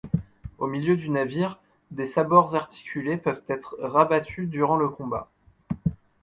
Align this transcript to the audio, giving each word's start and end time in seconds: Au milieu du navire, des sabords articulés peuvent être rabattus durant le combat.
Au 0.57 0.65
milieu 0.65 0.97
du 0.97 1.11
navire, 1.11 1.59
des 1.91 2.07
sabords 2.07 2.55
articulés 2.55 3.17
peuvent 3.17 3.43
être 3.47 3.75
rabattus 3.79 4.49
durant 4.49 4.75
le 4.75 4.89
combat. 4.89 5.29